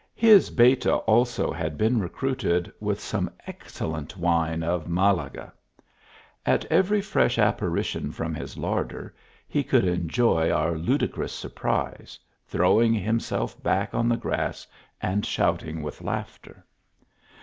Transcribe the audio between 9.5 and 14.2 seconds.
could enjoy our ludicrous surprise, throwing himself back on the